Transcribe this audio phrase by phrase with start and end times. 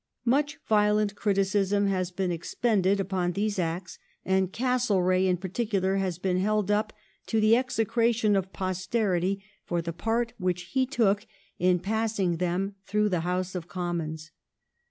[0.25, 6.17] Much violent criticism has been ex pended upon these Acts, and Castlereagh in particular has
[6.17, 6.91] been held up
[7.27, 11.27] to the execration of posterity for the part which he took
[11.59, 14.31] in passing them thi'ough the House of Commons.